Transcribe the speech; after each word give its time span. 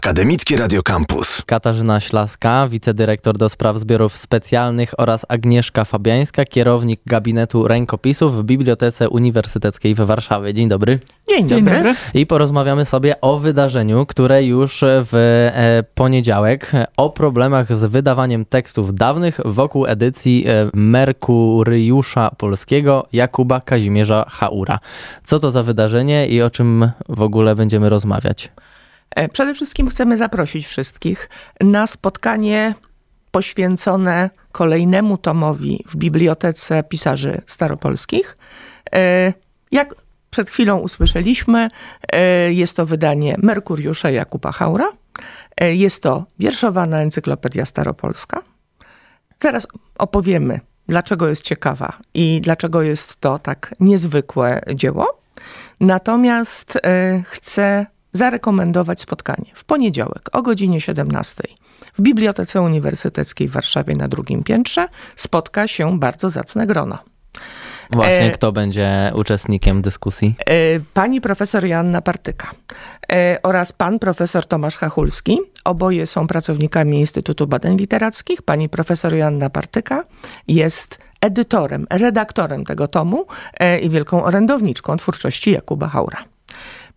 Akademickie 0.00 0.56
Radio 0.56 0.82
Campus. 0.82 1.42
Katarzyna 1.46 2.00
Ślaska, 2.00 2.68
wicedyrektor 2.68 3.38
do 3.38 3.48
spraw 3.48 3.78
zbiorów 3.78 4.16
specjalnych 4.16 5.00
oraz 5.00 5.26
Agnieszka 5.28 5.84
Fabiańska, 5.84 6.44
kierownik 6.44 7.00
gabinetu 7.06 7.68
rękopisów 7.68 8.36
w 8.36 8.42
Bibliotece 8.42 9.08
Uniwersyteckiej 9.08 9.94
w 9.94 10.00
Warszawie. 10.00 10.54
Dzień 10.54 10.68
dobry. 10.68 10.98
Dzień 11.28 11.42
dobry. 11.42 11.56
Dzień 11.56 11.64
dobry. 11.64 11.94
I 12.14 12.26
porozmawiamy 12.26 12.84
sobie 12.84 13.20
o 13.20 13.38
wydarzeniu, 13.38 14.06
które 14.06 14.44
już 14.44 14.84
w 14.86 15.14
e, 15.54 15.82
poniedziałek 15.94 16.72
o 16.96 17.10
problemach 17.10 17.76
z 17.76 17.84
wydawaniem 17.84 18.44
tekstów 18.44 18.94
dawnych 18.94 19.40
wokół 19.44 19.86
edycji 19.86 20.44
e, 20.48 20.70
Merkuriusza 20.74 22.30
Polskiego 22.30 23.06
Jakuba 23.12 23.60
Kazimierza 23.60 24.26
Haura. 24.28 24.78
Co 25.24 25.38
to 25.38 25.50
za 25.50 25.62
wydarzenie 25.62 26.28
i 26.28 26.42
o 26.42 26.50
czym 26.50 26.90
w 27.08 27.22
ogóle 27.22 27.54
będziemy 27.54 27.88
rozmawiać? 27.88 28.50
E, 29.16 29.28
przede 29.28 29.54
wszystkim 29.54 29.88
chcemy 29.88 30.16
zaprosić 30.16 30.66
wszystkich 30.66 31.28
na 31.60 31.86
spotkanie 31.86 32.74
poświęcone 33.30 34.30
kolejnemu 34.52 35.18
tomowi 35.18 35.84
w 35.88 35.96
Bibliotece 35.96 36.82
Pisarzy 36.82 37.42
Staropolskich. 37.46 38.36
E, 38.94 39.32
jak 39.72 39.94
przed 40.30 40.50
chwilą 40.50 40.78
usłyszeliśmy, 40.78 41.68
e, 42.12 42.52
jest 42.52 42.76
to 42.76 42.86
wydanie 42.86 43.36
Merkuriusza 43.38 44.10
Jakuba 44.10 44.52
Haura. 44.52 44.92
Jest 45.60 46.02
to 46.02 46.24
wierszowana 46.38 47.00
encyklopedia 47.00 47.66
staropolska. 47.66 48.42
Zaraz 49.38 49.66
opowiemy, 49.98 50.60
dlaczego 50.88 51.28
jest 51.28 51.42
ciekawa 51.42 51.98
i 52.14 52.40
dlaczego 52.40 52.82
jest 52.82 53.20
to 53.20 53.38
tak 53.38 53.74
niezwykłe 53.80 54.60
dzieło. 54.74 55.20
Natomiast 55.80 56.78
chcę 57.24 57.86
zarekomendować 58.12 59.00
spotkanie 59.00 59.50
w 59.54 59.64
poniedziałek 59.64 60.28
o 60.32 60.42
godzinie 60.42 60.80
17 60.80 61.42
w 61.94 62.02
Bibliotece 62.02 62.60
Uniwersyteckiej 62.60 63.48
w 63.48 63.52
Warszawie 63.52 63.96
na 63.96 64.08
drugim 64.08 64.42
piętrze 64.42 64.88
spotka 65.16 65.68
się 65.68 65.98
bardzo 65.98 66.30
zacne 66.30 66.66
grono. 66.66 66.98
Właśnie, 67.92 68.26
e, 68.26 68.30
kto 68.30 68.52
będzie 68.52 69.12
uczestnikiem 69.14 69.82
dyskusji? 69.82 70.34
E, 70.46 70.54
pani 70.94 71.20
profesor 71.20 71.64
Joanna 71.64 72.02
Partyka 72.02 72.50
e, 73.12 73.38
oraz 73.42 73.72
pan 73.72 73.98
profesor 73.98 74.46
Tomasz 74.46 74.76
Hachulski. 74.76 75.38
Oboje 75.64 76.06
są 76.06 76.26
pracownikami 76.26 77.00
Instytutu 77.00 77.46
Badań 77.46 77.76
Literackich. 77.76 78.42
Pani 78.42 78.68
profesor 78.68 79.14
Joanna 79.14 79.50
Partyka 79.50 80.04
jest 80.48 80.98
edytorem, 81.20 81.86
redaktorem 81.90 82.64
tego 82.64 82.88
tomu 82.88 83.26
i 83.82 83.90
wielką 83.90 84.24
orędowniczką 84.24 84.96
twórczości 84.96 85.50
Jakuba 85.50 85.88
Haura. 85.88 86.24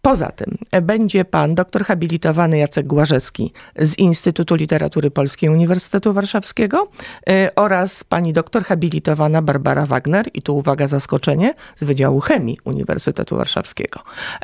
Poza 0.05 0.31
tym 0.31 0.57
będzie 0.81 1.25
pan 1.25 1.55
doktor 1.55 1.85
habilitowany 1.85 2.57
Jacek 2.57 2.87
Głażecki 2.87 3.53
z 3.75 3.99
Instytutu 3.99 4.55
Literatury 4.55 5.11
Polskiej 5.11 5.49
Uniwersytetu 5.49 6.13
Warszawskiego 6.13 6.87
y, 7.29 7.55
oraz 7.55 8.03
pani 8.03 8.33
doktor 8.33 8.63
habilitowana 8.63 9.41
Barbara 9.41 9.85
Wagner, 9.85 10.25
i 10.33 10.41
tu 10.41 10.57
uwaga, 10.57 10.87
zaskoczenie, 10.87 11.53
z 11.75 11.83
Wydziału 11.83 12.19
Chemii 12.19 12.57
Uniwersytetu 12.63 13.37
Warszawskiego. 13.37 13.99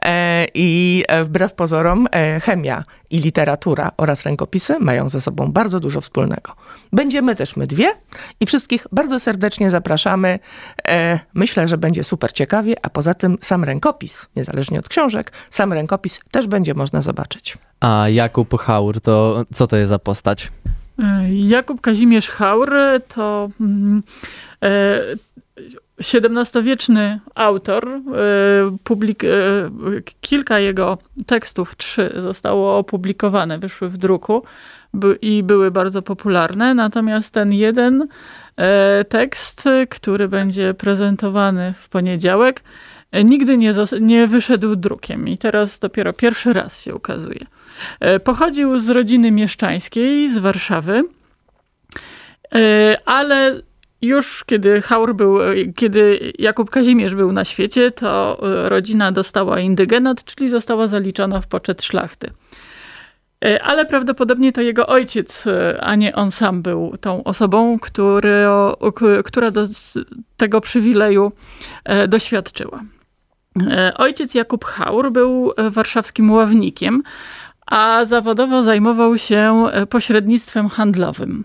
E, 0.06 0.46
I 0.54 1.04
e, 1.08 1.24
wbrew 1.24 1.54
pozorom 1.54 2.08
e, 2.12 2.40
chemia 2.40 2.84
i 3.12 3.20
literatura 3.20 3.92
oraz 3.98 4.24
rękopisy 4.24 4.80
mają 4.80 5.10
ze 5.10 5.22
sobą 5.22 5.52
bardzo 5.52 5.80
dużo 5.80 6.02
wspólnego. 6.02 6.56
Będziemy 6.94 7.36
też 7.36 7.56
my 7.56 7.68
dwie 7.68 7.92
i 8.40 8.46
wszystkich 8.46 8.88
bardzo 8.92 9.20
serdecznie 9.20 9.72
zapraszamy. 9.72 10.40
Myślę, 11.34 11.68
że 11.68 11.78
będzie 11.78 12.04
super 12.04 12.34
ciekawie, 12.34 12.76
a 12.82 12.90
poza 12.90 13.14
tym 13.14 13.38
sam 13.42 13.64
rękopis, 13.64 14.28
niezależnie 14.36 14.80
od 14.80 14.90
książek, 14.90 15.32
sam 15.50 15.74
rękopis 15.74 16.20
też 16.32 16.48
będzie 16.48 16.74
można 16.74 17.02
zobaczyć. 17.02 17.58
A 17.80 18.10
Jakub 18.10 18.60
Haur, 18.60 19.02
to 19.02 19.46
co 19.54 19.68
to 19.68 19.78
jest 19.78 19.90
za 19.90 20.00
postać? 20.00 20.52
Jakub 21.30 21.82
Kazimierz 21.82 22.30
Haur 22.30 22.74
to 23.08 23.50
XVII-wieczny 26.00 27.20
autor. 27.36 27.90
E, 27.90 28.02
publik, 28.84 29.24
e, 29.24 29.28
kilka 30.22 30.60
jego 30.60 30.98
tekstów, 31.26 31.76
trzy, 31.76 32.14
zostało 32.16 32.78
opublikowane, 32.78 33.60
wyszły 33.60 33.90
w 33.90 33.98
druku 33.98 34.44
i 35.22 35.44
były 35.44 35.72
bardzo 35.72 36.02
popularne. 36.02 36.74
Natomiast 36.74 37.34
ten 37.34 37.54
jeden 37.54 38.08
tekst, 39.10 39.70
który 39.90 40.28
będzie 40.28 40.74
prezentowany 40.74 41.74
w 41.78 41.90
poniedziałek, 41.90 42.64
nigdy 43.24 43.58
nie, 43.58 43.74
nie 44.02 44.28
wyszedł 44.28 44.76
drukiem 44.76 45.28
i 45.28 45.38
teraz 45.38 45.80
dopiero 45.80 46.14
pierwszy 46.14 46.54
raz 46.54 46.82
się 46.82 46.96
ukazuje. 46.96 47.46
Pochodził 48.24 48.80
z 48.80 48.90
rodziny 48.90 49.32
mieszczańskiej 49.32 50.32
z 50.32 50.38
Warszawy, 50.38 51.04
ale 53.06 53.62
już 54.02 54.44
kiedy 54.46 54.82
Haur 54.82 55.16
był, 55.16 55.38
kiedy 55.76 56.34
Jakub 56.40 56.70
Kazimierz 56.70 57.16
był 57.16 57.32
na 57.32 57.46
świecie, 57.46 57.92
to 57.92 58.40
rodzina 58.64 59.12
dostała 59.12 59.60
indygenat, 59.60 60.24
czyli 60.24 60.50
została 60.50 60.88
zaliczona 60.88 61.42
w 61.42 61.48
poczet 61.48 61.84
szlachty. 61.84 62.32
Ale 63.62 63.86
prawdopodobnie 63.86 64.52
to 64.52 64.62
jego 64.62 64.88
ojciec, 64.88 65.46
a 65.80 65.96
nie 65.96 66.16
on 66.16 66.32
sam 66.32 66.62
był 66.62 66.94
tą 67.02 67.24
osobą, 67.24 67.80
który, 67.80 68.46
która 69.26 69.52
do 69.52 69.66
tego 70.38 70.62
przywileju 70.62 71.32
doświadczyła. 72.08 72.84
E, 73.68 73.94
ojciec 73.98 74.36
Jakub 74.36 74.66
Haur 74.66 75.12
był 75.12 75.54
e, 75.58 75.70
warszawskim 75.70 76.32
ławnikiem, 76.32 77.04
a 77.66 78.06
zawodowo 78.06 78.64
zajmował 78.64 79.18
się 79.18 79.66
e, 79.72 79.86
pośrednictwem 79.86 80.70
handlowym. 80.70 81.44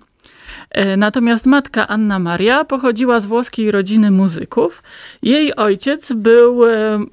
Natomiast 0.97 1.47
matka 1.47 1.89
Anna 1.89 2.19
Maria 2.19 2.65
pochodziła 2.65 3.21
z 3.21 3.27
włoskiej 3.27 3.71
rodziny 3.71 4.11
muzyków. 4.11 4.83
Jej 5.23 5.57
ojciec 5.57 6.13
był 6.13 6.61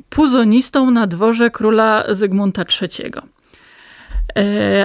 puzonistą 0.10 0.92
na 0.92 1.08
dworze 1.08 1.50
króla 1.50 2.04
Zygmunta 2.10 2.64
III. 2.82 3.12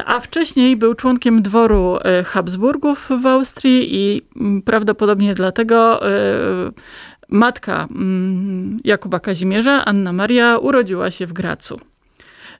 A 0.06 0.20
wcześniej 0.20 0.76
był 0.76 0.94
członkiem 0.94 1.42
dworu 1.42 1.98
Habsburgów 2.25 3.09
w 3.22 3.26
Austrii 3.26 3.88
i 3.94 4.22
prawdopodobnie 4.64 5.34
dlatego 5.34 6.00
Matka 7.28 7.88
mm, 7.91 8.81
Jakuba 8.84 9.20
Kazimierza, 9.20 9.84
Anna 9.84 10.12
Maria, 10.12 10.58
urodziła 10.58 11.10
się 11.10 11.26
w 11.26 11.32
Gracu. 11.32 11.81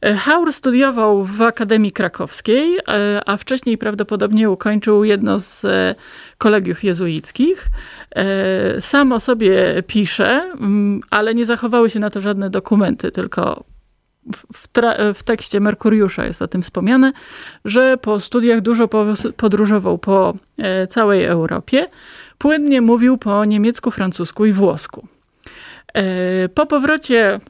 E, 0.01 0.15
Haur 0.15 0.53
studiował 0.53 1.25
w 1.25 1.43
Akademii 1.43 1.93
Krakowskiej, 1.93 2.79
e, 2.89 3.21
a 3.27 3.37
wcześniej 3.37 3.79
prawdopodobnie 3.79 4.51
ukończył 4.51 5.05
jedno 5.05 5.41
z 5.41 5.65
e, 5.65 5.95
kolegiów 6.39 6.85
jezuickich. 6.85 7.67
Sam 8.81 9.13
o 9.13 9.21
sobie 9.21 9.83
pisze, 9.87 10.53
mm, 10.61 11.01
ale 11.11 11.35
nie 11.35 11.47
zachowały 11.47 11.91
się 11.91 12.01
na 12.01 12.11
to 12.11 12.21
żadne 12.21 12.51
dokumenty, 12.51 13.11
tylko 13.11 13.65
w, 14.55 14.69
w, 15.15 15.23
tekście 15.23 15.61
Merkuriusza 15.61 16.25
jest 16.25 16.43
o 16.43 16.49
tym 16.49 16.63
wspomniane, 16.63 17.13
że 17.65 17.97
po 17.97 18.21
studiach 18.21 18.61
dużo 18.61 18.89
podróżował 19.37 19.99
po 19.99 20.35
całej 20.91 21.25
Europie. 21.25 21.87
Płynnie 22.39 22.81
mówił 22.81 23.19
po 23.19 23.45
niemiecku, 23.45 23.91
francusku 23.91 24.47
i 24.47 24.53
włosku. 24.53 25.09
E, 25.95 26.49
po 26.49 26.67
powrocie 26.67 27.41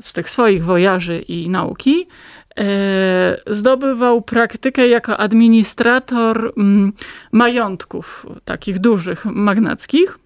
z 0.00 0.12
tych 0.12 0.30
swoich 0.30 0.64
wojaży 0.64 1.18
i 1.18 1.48
nauki 1.48 2.06
e, 2.58 2.64
zdobywał 3.46 4.22
praktykę 4.22 4.88
jako 4.88 5.16
administrator 5.16 6.52
mm, 6.56 6.92
majątków 7.32 8.26
takich 8.44 8.78
dużych, 8.78 9.24
magnackich. 9.24 10.18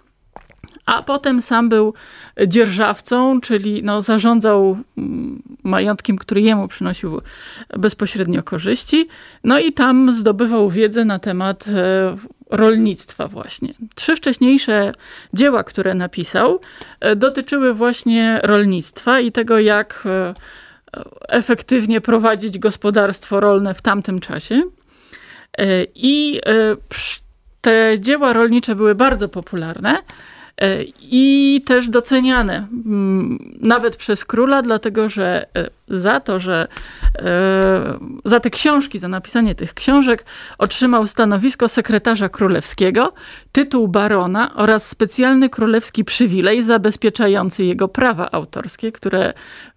A 0.86 1.02
potem 1.02 1.42
sam 1.42 1.68
był 1.68 1.94
dzierżawcą, 2.46 3.40
czyli 3.40 3.82
no, 3.82 4.02
zarządzał 4.02 4.78
mm, 4.98 5.42
majątkiem, 5.62 6.16
który 6.16 6.40
jemu 6.40 6.68
przynosił 6.68 7.20
bezpośrednio 7.78 8.42
korzyści. 8.42 9.08
No 9.44 9.58
i 9.58 9.72
tam 9.72 10.14
zdobywał 10.14 10.70
wiedzę 10.70 11.04
na 11.04 11.18
temat 11.18 11.64
e, 11.68 12.16
rolnictwa 12.50 13.28
właśnie. 13.28 13.74
Trzy 13.94 14.16
wcześniejsze 14.16 14.92
dzieła, 15.34 15.64
które 15.64 15.94
napisał, 15.94 16.60
e, 17.00 17.16
dotyczyły 17.16 17.74
właśnie 17.74 18.40
rolnictwa 18.42 19.20
i 19.20 19.32
tego, 19.32 19.58
jak 19.58 20.02
e, 20.06 20.34
efektywnie 21.28 22.00
prowadzić 22.00 22.58
gospodarstwo 22.58 23.40
rolne 23.40 23.74
w 23.74 23.82
tamtym 23.82 24.20
czasie. 24.20 24.62
I 25.94 26.40
te 27.60 28.00
dzieła 28.00 28.32
rolnicze 28.32 28.74
były 28.74 28.94
bardzo 28.94 29.28
popularne. 29.28 29.98
E, 30.60 30.84
i 31.00 31.62
też 31.66 31.88
doceniane 31.88 32.66
mm, 32.86 33.38
nawet 33.60 33.96
przez 33.96 34.24
króla, 34.24 34.62
dlatego 34.62 35.08
że 35.08 35.46
e, 35.58 35.70
za 35.88 36.20
to, 36.20 36.38
że 36.38 36.68
e, 37.18 37.22
za 38.24 38.40
te 38.40 38.50
książki, 38.50 38.98
za 38.98 39.08
napisanie 39.08 39.54
tych 39.54 39.74
książek 39.74 40.24
otrzymał 40.58 41.06
stanowisko 41.06 41.68
sekretarza 41.68 42.28
królewskiego, 42.28 43.12
tytuł 43.52 43.88
barona 43.88 44.54
oraz 44.54 44.88
specjalny 44.88 45.48
królewski 45.48 46.04
przywilej 46.04 46.62
zabezpieczający 46.62 47.64
jego 47.64 47.88
prawa 47.88 48.30
autorskie, 48.32 48.92
które 48.92 49.32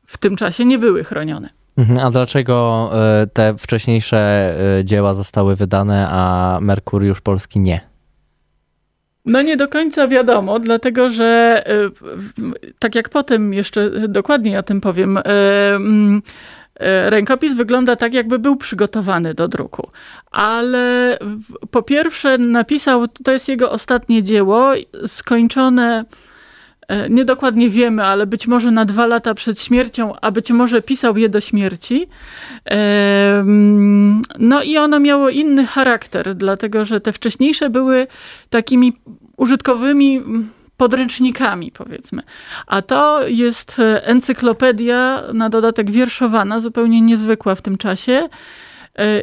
w 0.05 0.17
tym 0.17 0.35
czasie 0.35 0.65
nie 0.65 0.79
były 0.79 1.03
chronione. 1.03 1.49
Mhm, 1.77 1.99
a 1.99 2.11
dlaczego 2.11 2.89
te 3.33 3.57
wcześniejsze 3.57 4.53
dzieła 4.83 5.13
zostały 5.13 5.55
wydane, 5.55 6.07
a 6.09 6.57
Merkuriusz 6.61 7.21
Polski 7.21 7.59
nie? 7.59 7.92
No 9.25 9.41
nie 9.41 9.57
do 9.57 9.67
końca 9.67 10.07
wiadomo, 10.07 10.59
dlatego 10.59 11.09
że 11.09 11.63
tak 12.79 12.95
jak 12.95 13.09
potem 13.09 13.53
jeszcze 13.53 13.89
dokładniej 13.89 14.57
o 14.57 14.63
tym 14.63 14.81
powiem, 14.81 15.19
mm, 15.25 16.21
rękopis 17.05 17.55
wygląda 17.55 17.95
tak, 17.95 18.13
jakby 18.13 18.39
był 18.39 18.55
przygotowany 18.55 19.33
do 19.33 19.47
druku. 19.47 19.89
Ale 20.31 21.17
po 21.71 21.83
pierwsze 21.83 22.37
napisał, 22.37 23.07
to 23.07 23.31
jest 23.31 23.49
jego 23.49 23.71
ostatnie 23.71 24.23
dzieło, 24.23 24.71
skończone 25.07 26.05
E, 26.05 26.32
niedokładnie 27.09 27.69
wiemy, 27.69 28.03
ale 28.05 28.27
być 28.27 28.47
może 28.47 28.71
na 28.71 28.85
dwa 28.85 29.07
lata 29.07 29.33
przed 29.33 29.61
śmiercią, 29.61 30.13
a 30.21 30.31
być 30.31 30.51
może 30.51 30.81
pisał 30.81 31.17
je 31.17 31.29
do 31.29 31.41
śmierci. 31.41 32.07
No 34.39 34.63
i 34.63 34.77
ono 34.77 34.99
miało 34.99 35.29
inny 35.29 35.65
charakter, 35.65 36.35
dlatego 36.35 36.85
że 36.85 36.99
te 36.99 37.13
wcześniejsze 37.13 37.69
były 37.69 38.07
takimi 38.49 38.93
użytkowymi 39.37 40.21
podręcznikami, 40.77 41.71
powiedzmy. 41.71 42.21
A 42.67 42.81
to 42.81 43.27
jest 43.27 43.81
encyklopedia, 44.01 45.23
na 45.33 45.49
dodatek 45.49 45.91
wierszowana, 45.91 46.59
zupełnie 46.59 47.01
niezwykła 47.01 47.55
w 47.55 47.61
tym 47.61 47.77
czasie. 47.77 48.29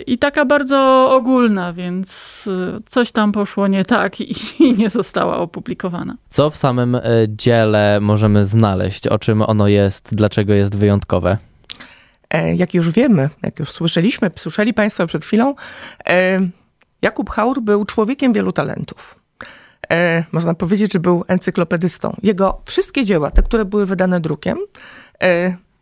I 0.06 0.19
taka 0.19 0.44
bardzo 0.44 1.08
ogólna, 1.14 1.72
więc 1.72 2.49
e, 2.76 2.78
coś 2.87 3.12
tam 3.12 3.32
poszło 3.32 3.67
nie 3.67 3.84
tak 3.84 4.20
i, 4.20 4.34
nie 4.78 4.90
została 4.90 5.38
opublikowana. 5.38 6.17
Co 6.31 6.50
w 6.50 6.56
samym 6.56 6.94
e, 6.94 7.02
dziele 7.28 7.99
możemy 8.00 8.46
znaleźć? 8.46 9.06
O 9.06 9.19
czym 9.19 9.43
ono 9.43 9.69
jest? 9.69 10.14
Dlaczego 10.14 10.52
jest 10.52 10.76
wyjątkowe? 10.76 11.38
E, 12.31 12.55
jak 12.55 12.75
już 12.75 12.90
wiemy, 12.90 13.31
jak 13.43 13.58
już 13.58 13.70
słyszeliśmy, 13.70 14.31
słyszeli 14.37 14.75
Państwo 14.75 15.06
przed 15.06 15.25
chwilą, 15.25 15.55
Jakub 17.02 17.31
Haur 17.31 17.62
był 17.62 17.84
człowiekiem 17.84 18.32
wielu 18.32 18.52
talentów. 18.52 19.20
Można 20.32 20.55
powiedzieć, 20.55 20.93
że 20.93 21.00
był 21.00 21.25
encyklopedystą. 21.28 22.17
Jego 22.22 22.61
wszystkie 22.64 23.05
dzieła, 23.05 23.31
te, 23.31 23.43
które 23.43 23.64
były 23.64 23.87
wydane 23.87 24.20
drukiem, 24.20 24.58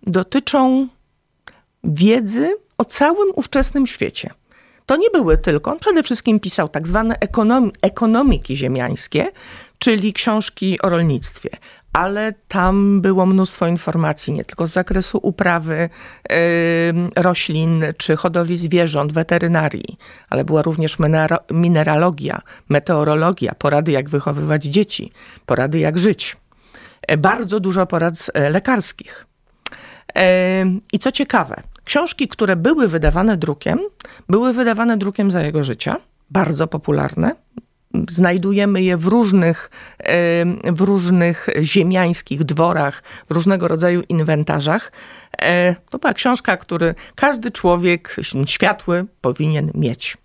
dotyczą 0.03 0.89
wiedzy 1.85 2.57
o 2.79 2.85
całym 2.85 3.29
ówczesnym 3.35 3.87
świecie. 3.87 4.31
To 4.87 4.97
nie 4.97 5.11
były 5.11 5.39
tylko, 5.39 5.73
on 5.73 5.79
przede 5.79 6.03
wszystkim 6.03 6.41
pisał 6.41 6.69
tak 6.69 6.89
zwane 6.89 7.17
ekonom, 7.21 7.71
ekonomiki 7.83 8.57
ziemiańskie, 8.57 9.31
czyli 9.79 10.13
książki 10.13 10.81
o 10.83 10.89
rolnictwie, 10.89 11.51
ale 11.93 12.33
tam 12.49 13.01
było 13.01 13.27
mnóstwo 13.27 13.67
informacji, 13.67 14.33
nie 14.33 14.45
tylko 14.45 14.67
z 14.67 14.73
zakresu 14.73 15.19
uprawy 15.23 15.89
yy, 16.31 16.37
roślin 17.17 17.85
czy 17.99 18.17
hodowli 18.17 18.57
zwierząt, 18.57 19.13
weterynarii, 19.13 19.99
ale 20.31 20.45
była 20.45 20.63
również 20.63 20.97
mineralogia, 21.51 22.43
meteorologia, 22.69 23.55
porady 23.55 23.93
jak 23.93 24.11
wychowywać 24.11 24.65
dzieci, 24.65 25.13
porady 25.47 25.79
jak 25.79 25.99
żyć. 25.99 26.37
E, 27.09 27.17
bardzo 27.17 27.61
dużo 27.61 27.87
porad 27.87 28.31
e, 28.35 28.51
lekarskich. 28.51 29.27
E, 30.19 30.65
I 30.93 30.99
co 30.99 31.13
ciekawe, 31.13 31.63
Książki, 31.89 32.29
które 32.29 32.57
były 32.57 32.89
wydawane 32.89 33.37
drukiem, 33.37 33.79
były 34.29 34.53
wydawane 34.53 34.97
drukiem 34.97 35.31
za 35.31 35.43
jego 35.43 35.65
życia, 35.65 35.97
bardzo 36.31 36.67
popularne. 36.67 37.35
Znajdujemy 38.11 38.83
je 38.83 38.97
w 38.97 39.07
różnych, 39.07 39.71
w 40.65 40.81
różnych 40.81 41.47
ziemiańskich 41.63 42.45
dworach, 42.45 43.03
w 43.29 43.33
różnego 43.33 43.69
rodzaju 43.69 44.03
inwentarzach. 44.09 44.93
E, 45.43 45.75
to 45.91 45.99
była 45.99 46.13
książka, 46.15 46.57
który 46.57 46.95
każdy 47.15 47.51
człowiek 47.51 48.17
światły 48.47 49.07
powinien 49.21 49.71
mieć. 49.75 50.17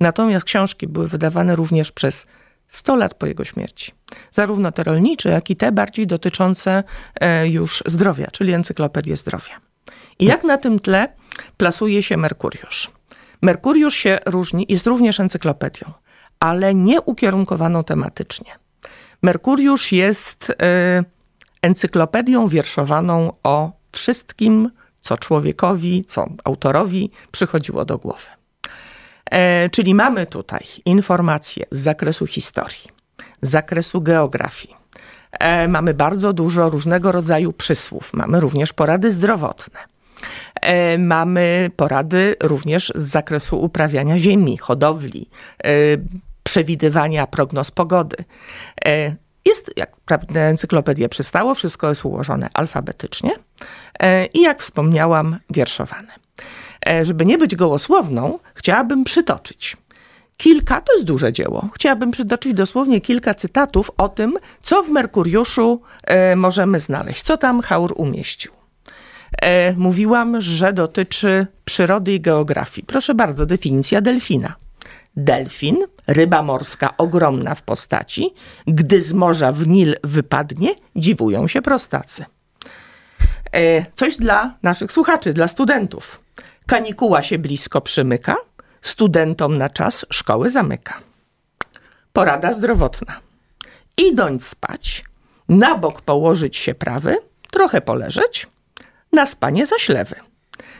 Natomiast 0.00 0.46
książki 0.46 0.86
były 0.86 1.08
wydawane 1.08 1.56
również 1.56 1.92
przez 1.92 2.26
100 2.66 2.96
lat 2.96 3.14
po 3.14 3.26
jego 3.26 3.44
śmierci. 3.44 3.92
Zarówno 4.30 4.72
te 4.72 4.84
rolnicze, 4.84 5.28
jak 5.28 5.50
i 5.50 5.56
te 5.56 5.72
bardziej 5.72 6.06
dotyczące 6.06 6.84
e, 7.20 7.48
już 7.48 7.82
zdrowia, 7.86 8.26
czyli 8.26 8.52
encyklopedię 8.52 9.16
zdrowia. 9.16 9.71
I 10.18 10.24
jak 10.24 10.44
na 10.44 10.58
tym 10.58 10.78
tle 10.78 11.08
plasuje 11.56 12.02
się 12.02 12.16
Merkuriusz? 12.16 12.90
Merkuriusz 13.42 13.94
się 13.94 14.18
różni, 14.26 14.66
jest 14.68 14.86
również 14.86 15.20
encyklopedią, 15.20 15.92
ale 16.40 16.74
nie 16.74 17.00
ukierunkowaną 17.00 17.84
tematycznie. 17.84 18.52
Merkuriusz 19.22 19.92
jest 19.92 20.50
y, 20.50 20.54
encyklopedią 21.62 22.46
wierszowaną 22.46 23.32
o 23.42 23.72
wszystkim, 23.92 24.70
co 25.00 25.16
człowiekowi, 25.16 26.04
co 26.04 26.26
autorowi 26.44 27.10
przychodziło 27.32 27.84
do 27.84 27.98
głowy. 27.98 28.26
E, 29.30 29.68
czyli 29.70 29.94
mamy 29.94 30.26
tutaj 30.26 30.66
informacje 30.84 31.66
z 31.70 31.78
zakresu 31.78 32.26
historii, 32.26 32.88
z 33.42 33.50
zakresu 33.50 34.00
geografii. 34.00 34.81
E, 35.32 35.68
mamy 35.68 35.94
bardzo 35.94 36.32
dużo 36.32 36.70
różnego 36.70 37.12
rodzaju 37.12 37.52
przysłów. 37.52 38.12
Mamy 38.14 38.40
również 38.40 38.72
porady 38.72 39.10
zdrowotne. 39.10 39.80
E, 40.60 40.98
mamy 40.98 41.70
porady 41.76 42.36
również 42.42 42.92
z 42.94 43.02
zakresu 43.02 43.62
uprawiania 43.62 44.18
ziemi, 44.18 44.56
hodowli, 44.56 45.28
e, 45.64 45.68
przewidywania 46.42 47.26
prognoz 47.26 47.70
pogody. 47.70 48.16
Jest, 49.44 49.70
jak 49.76 49.96
prawda 49.96 50.40
encyklopedia 50.40 51.08
przystało, 51.08 51.54
wszystko 51.54 51.88
jest 51.88 52.04
ułożone 52.04 52.48
alfabetycznie 52.54 53.30
i 54.34 54.40
jak 54.40 54.60
wspomniałam, 54.60 55.38
wierszowane. 55.50 56.12
Żeby 57.02 57.26
nie 57.26 57.38
być 57.38 57.56
gołosłowną, 57.56 58.38
chciałabym 58.54 59.04
przytoczyć 59.04 59.76
kilka, 60.36 60.80
to 60.80 60.92
jest 60.92 61.04
duże 61.04 61.32
dzieło, 61.32 61.68
chciałabym 61.74 62.10
przytoczyć 62.10 62.54
dosłownie 62.54 63.00
kilka 63.00 63.34
cytatów 63.34 63.90
o 63.98 64.08
tym, 64.08 64.38
co 64.62 64.82
w 64.82 64.88
Merkuriuszu 64.88 65.80
możemy 66.36 66.80
znaleźć, 66.80 67.22
co 67.22 67.36
tam 67.36 67.60
Haur 67.60 67.92
umieścił. 67.96 68.52
E, 69.42 69.72
mówiłam, 69.72 70.40
że 70.40 70.72
dotyczy 70.72 71.46
przyrody 71.64 72.12
i 72.12 72.20
geografii. 72.20 72.86
Proszę 72.86 73.14
bardzo, 73.14 73.46
definicja 73.46 74.00
delfina. 74.00 74.54
Delfin, 75.16 75.76
ryba 76.06 76.42
morska 76.42 76.96
ogromna 76.96 77.54
w 77.54 77.62
postaci, 77.62 78.30
gdy 78.66 79.02
z 79.02 79.12
morza 79.12 79.52
w 79.52 79.68
Nil 79.68 79.96
wypadnie, 80.04 80.68
dziwują 80.96 81.48
się 81.48 81.62
prostacy. 81.62 82.24
E, 83.52 83.86
coś 83.92 84.16
dla 84.16 84.54
naszych 84.62 84.92
słuchaczy, 84.92 85.32
dla 85.32 85.48
studentów. 85.48 86.20
Kanikuła 86.66 87.22
się 87.22 87.38
blisko 87.38 87.80
przymyka, 87.80 88.36
studentom 88.82 89.58
na 89.58 89.70
czas 89.70 90.06
szkoły 90.10 90.50
zamyka. 90.50 91.00
Porada 92.12 92.52
zdrowotna. 92.52 93.20
Idąc 93.96 94.46
spać, 94.46 95.04
na 95.48 95.78
bok 95.78 96.00
położyć 96.00 96.56
się 96.56 96.74
prawy, 96.74 97.16
trochę 97.50 97.80
poleżeć, 97.80 98.46
na 99.12 99.26
spanie 99.26 99.66
zaślewy. 99.66 100.16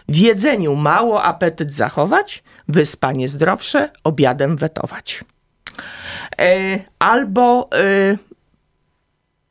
W 0.08 0.16
jedzeniu 0.16 0.76
mało 0.76 1.22
apetyt 1.22 1.74
zachować, 1.74 2.42
wyspanie 2.68 3.28
zdrowsze 3.28 3.90
obiadem 4.04 4.56
wetować. 4.56 5.24
E, 6.38 6.78
albo 6.98 7.68
e, 7.74 8.16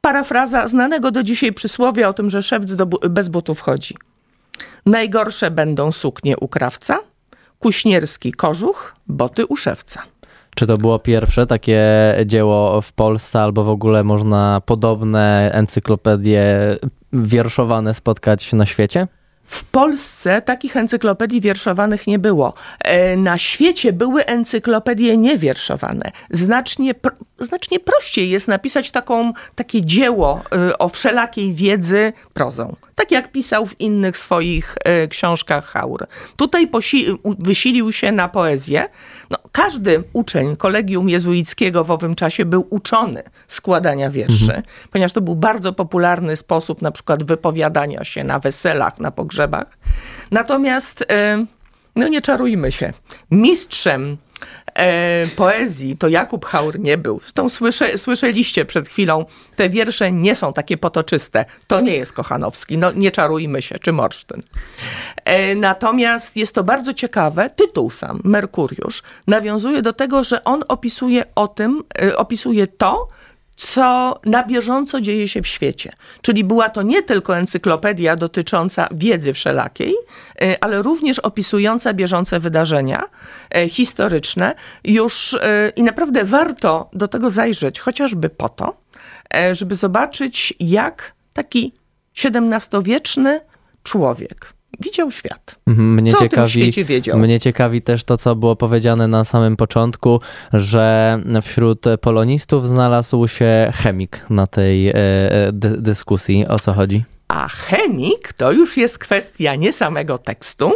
parafraza 0.02 0.68
znanego 0.68 1.12
do 1.12 1.24
dzisiaj 1.24 1.54
przysłowia 1.54 2.10
o 2.10 2.14
tym, 2.14 2.30
że 2.30 2.42
szewc 2.42 2.76
do, 2.76 2.86
bez 2.86 3.30
butów 3.30 3.62
chodzi. 3.62 3.96
Najgorsze 4.86 5.52
będą 5.52 5.92
suknie 5.92 6.38
u 6.38 6.48
krawca, 6.48 7.00
kuśnierski 7.62 8.32
kożuch, 8.32 8.96
boty 9.08 9.46
u 9.46 9.56
szewca. 9.56 10.02
Czy 10.56 10.68
to 10.68 10.78
było 10.78 11.00
pierwsze 11.00 11.48
takie 11.48 11.82
dzieło 12.26 12.82
w 12.82 12.94
Polsce, 12.94 13.42
albo 13.42 13.64
w 13.64 13.70
ogóle 13.70 14.04
można 14.04 14.62
podobne 14.66 15.52
encyklopedie 15.54 16.44
wierszowane 17.14 17.94
spotkać 17.94 18.54
na 18.54 18.66
świecie? 18.66 19.08
W 19.52 19.64
Polsce 19.64 20.42
takich 20.42 20.78
encyklopedii 20.78 21.42
wierszowanych 21.42 22.08
nie 22.08 22.20
było. 22.20 22.54
E, 22.80 23.18
na 23.18 23.38
świecie 23.38 23.94
były 23.94 24.26
encyklopedie 24.26 25.18
niewierszowane. 25.18 26.12
Znacznie, 26.30 26.96
znacznie 27.40 27.80
prościej 27.80 28.30
jest 28.30 28.48
napisać 28.48 28.92
taką, 28.92 29.34
takie 29.56 29.86
dzieło 29.86 30.42
e, 30.70 30.78
o 30.78 30.90
wszelakiej 30.90 31.54
wiedzy 31.54 32.14
prozą. 32.34 32.76
Tak 32.96 33.12
jak 33.12 33.32
pisał 33.32 33.66
w 33.66 33.82
innych 33.82 34.18
swoich 34.18 34.76
e, 34.86 35.08
książkach 35.08 35.66
Haur. 35.66 36.08
Tutaj 36.36 36.70
wysilił 37.40 37.92
się 37.92 38.12
na 38.12 38.30
poezję. 38.30 38.90
No, 39.30 39.38
każdy 39.52 40.04
uczeń 40.14 40.56
kolegium 40.56 41.10
jezuickiego 41.10 41.84
w 41.84 41.92
owym 41.92 42.16
czasie 42.16 42.46
był 42.46 42.68
uczony 42.70 43.24
składania 43.48 44.10
wierszy, 44.10 44.44
mhm. 44.44 44.64
ponieważ 44.92 45.14
to 45.14 45.22
był 45.22 45.36
bardzo 45.36 45.74
popularny 45.74 46.36
sposób 46.36 46.82
na 46.82 46.92
przykład 46.92 47.24
wypowiadania 47.24 48.04
się 48.04 48.24
na 48.24 48.40
weselach, 48.40 49.00
na 49.00 49.12
pogrzebach. 49.12 49.78
Natomiast, 50.32 51.06
no 51.96 52.08
nie 52.08 52.22
czarujmy 52.22 52.72
się, 52.72 52.94
mistrzem 53.32 54.18
e, 54.74 55.28
poezji 55.28 55.98
to 55.98 56.08
Jakub 56.08 56.46
Haur 56.46 56.80
nie 56.80 56.98
był. 56.98 57.20
Zresztą 57.20 57.50
słysze, 57.50 57.98
słyszeliście 57.98 58.66
przed 58.66 58.88
chwilą, 58.88 59.26
te 59.56 59.70
wiersze 59.70 60.12
nie 60.12 60.36
są 60.36 60.54
takie 60.54 60.78
potoczyste. 60.78 61.46
To 61.68 61.82
nie 61.82 61.96
jest 61.96 62.14
Kochanowski, 62.14 62.78
no 62.78 62.92
nie 62.92 63.12
czarujmy 63.12 63.62
się, 63.62 63.80
czy 63.80 63.92
Morsztyn. 63.92 64.42
E, 65.26 65.56
natomiast 65.56 66.38
jest 66.38 66.56
to 66.56 66.64
bardzo 66.64 66.94
ciekawe, 66.94 67.50
tytuł 67.50 67.90
sam, 67.90 68.22
Merkuriusz, 68.24 69.04
nawiązuje 69.28 69.82
do 69.82 69.94
tego, 69.94 70.24
że 70.24 70.44
on 70.44 70.64
opisuje 70.68 71.24
o 71.36 71.48
tym, 71.48 71.84
e, 72.02 72.18
opisuje 72.18 72.68
to, 72.68 73.08
co 73.62 74.20
na 74.26 74.44
bieżąco 74.44 75.02
dzieje 75.02 75.28
się 75.28 75.42
w 75.42 75.48
świecie. 75.48 75.92
Czyli 76.22 76.44
była 76.44 76.70
to 76.70 76.82
nie 76.82 77.04
tylko 77.04 77.38
encyklopedia 77.38 78.16
dotycząca 78.16 78.88
wiedzy 78.92 79.34
wszelakiej, 79.34 79.94
e, 80.42 80.64
ale 80.64 80.82
również 80.82 81.20
opisująca 81.20 81.94
bieżące 81.94 82.40
wydarzenia 82.40 83.04
e, 83.56 83.70
historyczne. 83.70 84.56
Już 84.84 85.34
e, 85.34 85.72
i 85.76 85.84
naprawdę 85.84 86.24
warto 86.24 86.90
do 86.94 87.08
tego 87.08 87.30
zajrzeć, 87.30 87.80
chociażby 87.80 88.30
po 88.30 88.50
to, 88.50 88.78
żeby 89.52 89.76
zobaczyć, 89.76 90.54
jak 90.60 91.14
taki 91.34 91.74
XVII-wieczny 92.24 93.42
człowiek 93.84 94.54
widział 94.80 95.12
świat. 95.12 95.60
Mhm, 95.68 95.94
mnie 95.94 96.12
co 96.12 96.18
ciekawi, 96.18 96.42
o 96.42 96.46
tym 96.46 96.50
świecie 96.50 96.86
wiedział? 96.86 97.20
Mnie 97.20 97.40
ciekawi 97.40 97.82
też 97.82 98.04
to, 98.04 98.18
co 98.18 98.36
było 98.36 98.56
powiedziane 98.56 99.08
na 99.08 99.24
samym 99.24 99.58
początku, 99.58 100.22
że 100.54 101.18
wśród 101.42 101.86
polonistów 102.02 102.68
znalazł 102.68 103.28
się 103.28 103.72
chemik 103.76 104.26
na 104.30 104.48
tej 104.48 104.90
e, 104.90 104.94
e, 104.94 105.52
dy 105.54 105.82
dyskusji. 105.82 106.48
O 106.48 106.60
co 106.60 106.74
chodzi? 106.74 107.04
A 107.28 107.48
chemik 107.48 108.34
to 108.34 108.52
już 108.52 108.78
jest 108.78 109.00
kwestia 109.00 109.56
nie 109.56 109.74
samego 109.74 110.18
tekstu, 110.18 110.72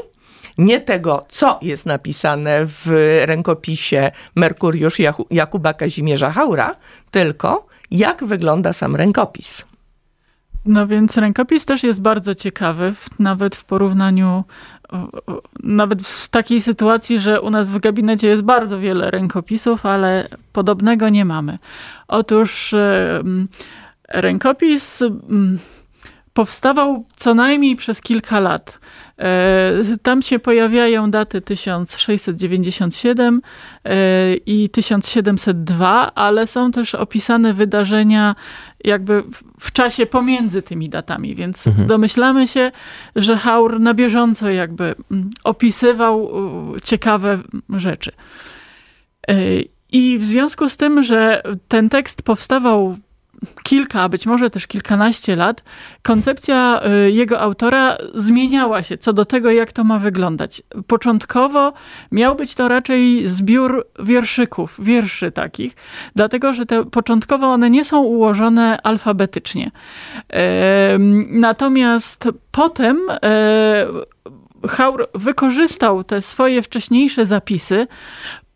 nie 0.58 0.82
tego, 0.82 1.26
co 1.30 1.60
jest 1.62 1.86
napisane 1.86 2.66
w 2.66 2.88
rękopisie 3.26 4.12
Merkuriusz 4.36 4.98
Jakuba 5.32 5.74
Kazimierza 5.74 6.32
Haura, 6.32 6.76
tylko 7.12 7.68
jak 7.92 8.24
wygląda 8.24 8.74
sam 8.74 8.96
rękopis. 8.96 9.66
No 10.66 10.88
więc 10.88 11.18
rękopis 11.18 11.66
też 11.66 11.84
jest 11.84 12.02
bardzo 12.02 12.36
ciekawy, 12.36 12.94
nawet 13.20 13.56
w 13.56 13.64
porównaniu, 13.64 14.44
nawet 15.64 16.08
w 16.08 16.30
takiej 16.30 16.62
sytuacji, 16.62 17.20
że 17.20 17.42
u 17.42 17.50
nas 17.50 17.72
w 17.72 17.80
gabinecie 17.80 18.28
jest 18.28 18.44
bardzo 18.44 18.80
wiele 18.80 19.12
rękopisów, 19.12 19.86
ale 19.86 20.30
podobnego 20.54 21.10
nie 21.10 21.26
mamy. 21.26 21.60
Otóż 22.08 22.76
rękopis 24.10 25.04
powstawał 26.36 27.06
co 27.16 27.34
najmniej 27.34 27.76
przez 27.76 28.02
kilka 28.02 28.40
lat. 28.40 28.80
E, 29.20 29.72
tam 30.02 30.22
się 30.22 30.40
pojawiają 30.40 31.12
daty 31.12 31.42
1697 31.42 33.42
e, 33.86 34.34
i 34.34 34.70
1702, 34.70 36.12
ale 36.16 36.48
są 36.48 36.72
też 36.72 36.96
opisane 36.96 37.54
wydarzenia 37.54 38.36
jakby 38.84 39.24
w 39.60 39.72
czasie 39.72 40.06
pomiędzy 40.06 40.62
tymi 40.62 40.90
datami, 40.90 41.36
więc 41.36 41.68
mhm. 41.68 41.88
domyślamy 41.88 42.48
się, 42.48 42.72
że 43.16 43.38
Haur 43.38 43.80
na 43.80 43.94
bieżąco 43.94 44.50
jakby 44.50 44.96
mm, 45.12 45.30
opisywał 45.44 46.32
ciekawe 46.84 47.40
rzeczy. 47.70 48.12
E, 49.28 49.36
I 49.92 50.20
w 50.20 50.26
związku 50.26 50.70
z 50.70 50.78
tym, 50.78 51.04
że 51.04 51.44
ten 51.68 51.90
tekst 51.90 52.24
powstawał 52.24 52.98
kilka, 53.64 54.10
być 54.10 54.26
może 54.26 54.50
też 54.50 54.68
kilkanaście 54.68 55.36
lat, 55.36 55.64
koncepcja 56.04 56.82
y, 57.08 57.12
jego 57.12 57.40
autora 57.40 57.98
zmieniała 58.16 58.84
się 58.84 58.98
co 58.98 59.14
do 59.14 59.26
tego, 59.26 59.52
jak 59.52 59.72
to 59.72 59.84
ma 59.84 60.00
wyglądać. 60.00 60.62
Początkowo 60.88 61.74
miał 62.12 62.36
być 62.36 62.56
to 62.56 62.68
raczej 62.68 63.28
zbiór 63.28 63.88
wierszyków, 64.00 64.76
wierszy 64.80 65.32
takich, 65.32 65.76
dlatego 66.16 66.54
że 66.54 66.66
te 66.66 66.86
początkowo 66.86 67.48
one 67.48 67.70
nie 67.70 67.86
są 67.86 68.02
ułożone 68.02 68.82
alfabetycznie. 68.82 69.72
Natomiast 71.30 72.30
potem 72.52 73.00
e, 73.24 73.86
Haur 74.68 75.08
wykorzystał 75.16 76.04
te 76.04 76.22
swoje 76.22 76.62
wcześniejsze 76.62 77.26
zapisy, 77.26 77.88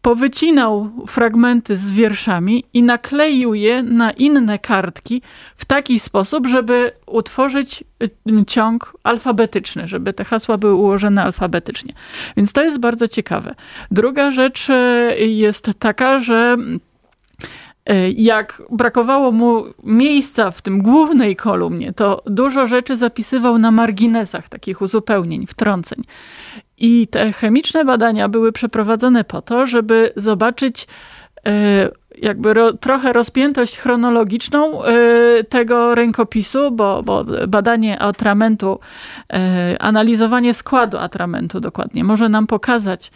powycinał 0.01 0.89
fragmenty 1.07 1.77
z 1.77 1.91
wierszami 1.91 2.63
i 2.73 2.83
nakleił 2.83 3.53
je 3.53 3.83
na 3.83 4.11
inne 4.11 4.59
kartki 4.59 5.21
w 5.55 5.65
taki 5.65 5.99
sposób, 5.99 6.47
żeby 6.47 6.91
utworzyć 7.05 7.83
y, 8.03 8.45
ciąg 8.45 8.97
alfabetyczny, 9.03 9.87
żeby 9.87 10.13
te 10.13 10.23
hasła 10.23 10.57
były 10.57 10.73
ułożone 10.73 11.23
alfabetycznie. 11.23 11.93
Więc 12.37 12.53
to 12.53 12.63
jest 12.63 12.79
bardzo 12.79 13.07
ciekawe. 13.07 13.55
Druga 13.91 14.31
rzecz 14.31 14.69
y, 14.69 15.27
jest 15.27 15.69
taka, 15.79 16.19
że 16.19 16.57
y, 17.89 18.13
jak 18.17 18.61
brakowało 18.71 19.31
mu 19.31 19.63
miejsca 19.83 20.51
w 20.51 20.61
tym 20.61 20.81
głównej 20.81 21.35
kolumnie, 21.35 21.93
to 21.93 22.23
dużo 22.25 22.67
rzeczy 22.67 22.97
zapisywał 22.97 23.57
na 23.57 23.71
marginesach 23.71 24.49
takich 24.49 24.81
uzupełnień, 24.81 25.47
wtrąceń. 25.47 26.03
I 26.79 27.07
te 27.07 27.33
chemiczne 27.33 27.85
badania 27.85 28.29
były 28.29 28.51
przeprowadzone 28.51 29.23
po 29.23 29.41
to, 29.41 29.67
żeby 29.67 30.11
zobaczyć 30.15 30.87
e, 31.47 31.89
jakby 32.21 32.53
ro, 32.53 32.73
trochę 32.73 33.13
rozpiętość 33.13 33.77
chronologiczną 33.77 34.83
e, 34.83 34.93
tego 35.43 35.95
rękopisu, 35.95 36.71
bo, 36.71 37.03
bo 37.03 37.25
badanie 37.47 37.99
atramentu, 37.99 38.79
e, 39.33 39.81
analizowanie 39.81 40.53
składu 40.53 40.97
atramentu 40.97 41.59
dokładnie 41.59 42.03
może 42.03 42.29
nam 42.29 42.47
pokazać 42.47 43.11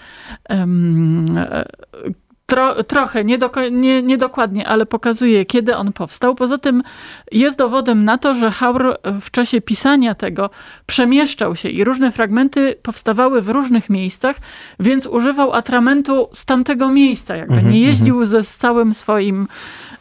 Tro, 2.46 2.84
trochę, 2.84 3.24
niedokładnie, 3.24 4.02
nie, 4.02 4.18
nie 4.52 4.68
ale 4.68 4.86
pokazuje, 4.86 5.46
kiedy 5.46 5.76
on 5.76 5.94
powstał. 5.94 6.36
Poza 6.36 6.58
tym 6.58 6.84
jest 7.32 7.58
dowodem 7.58 8.06
na 8.06 8.18
to, 8.18 8.36
że 8.36 8.52
Haur 8.52 8.98
w 9.22 9.32
czasie 9.32 9.62
pisania 9.62 10.16
tego 10.16 10.50
przemieszczał 10.86 11.56
się 11.56 11.70
i 11.70 11.84
różne 11.84 12.12
fragmenty 12.12 12.76
powstawały 12.82 13.42
w 13.42 13.50
różnych 13.50 13.90
miejscach, 13.90 14.36
więc 14.80 15.08
używał 15.08 15.54
atramentu 15.54 16.30
z 16.34 16.46
tamtego 16.46 16.90
miejsca. 16.90 17.36
Jakby 17.36 17.54
mm 17.54 17.66
-hmm, 17.66 17.72
nie 17.72 17.80
jeździł 17.82 18.16
mm 18.16 18.28
-hmm. 18.28 18.32
ze 18.32 18.44
z 18.44 18.58
całym 18.58 18.94
swoim 18.94 19.48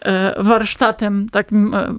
e, 0.01 0.43
warsztatem, 0.43 1.29
takim 1.31 1.75
e, 1.75 1.95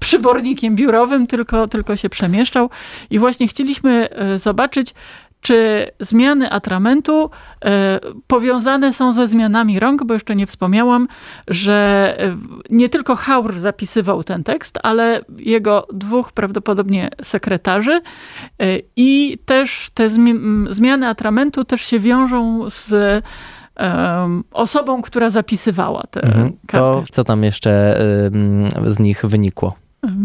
przybornikiem 0.00 0.76
biurowym, 0.76 1.26
tylko, 1.26 1.68
tylko 1.68 1.96
się 1.96 2.08
przemieszczał. 2.08 2.70
I 3.10 3.18
właśnie 3.18 3.48
chcieliśmy 3.48 4.10
e, 4.10 4.38
zobaczyć, 4.38 4.94
czy 5.42 5.86
zmiany 6.00 6.50
atramentu 6.50 7.30
e, 7.64 7.98
powiązane 8.26 8.92
są 8.92 9.12
ze 9.12 9.28
zmianami 9.28 9.80
rąk, 9.80 10.04
bo 10.04 10.14
jeszcze 10.14 10.36
nie 10.36 10.46
wspomniałam, 10.46 11.08
że 11.48 12.14
e, 12.18 12.36
nie 12.70 12.88
tylko 12.88 13.16
Haur 13.16 13.58
zapisywał 13.58 14.24
ten 14.24 14.44
tekst, 14.44 14.78
ale 14.82 15.20
jego 15.38 15.86
dwóch 15.92 16.32
prawdopodobnie 16.32 17.08
sekretarzy 17.22 17.92
e, 17.92 18.00
i 18.96 19.38
też 19.44 19.90
te 19.94 20.08
zmiany 20.70 21.08
atramentu 21.08 21.64
też 21.64 21.80
się 21.80 21.98
wiążą 21.98 22.70
z 22.70 23.22
osobą, 24.52 25.02
która 25.02 25.30
zapisywała 25.30 26.02
te 26.10 26.22
mhm. 26.22 26.52
karty. 26.66 27.00
To 27.00 27.04
co 27.12 27.24
tam 27.24 27.44
jeszcze 27.44 28.00
z 28.86 28.98
nich 28.98 29.26
wynikło? 29.26 29.74